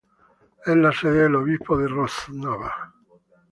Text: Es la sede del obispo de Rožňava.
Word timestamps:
Es 0.65 0.75
la 0.75 0.91
sede 0.91 1.25
del 1.25 1.35
obispo 1.35 1.77
de 1.77 1.87
Rožňava. 1.87 2.73